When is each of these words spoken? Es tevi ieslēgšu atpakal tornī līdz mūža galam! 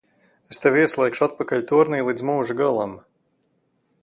Es 0.53 0.59
tevi 0.63 0.79
ieslēgšu 0.85 1.25
atpakal 1.27 1.63
tornī 1.73 2.01
līdz 2.09 2.27
mūža 2.31 2.57
galam! 2.63 2.97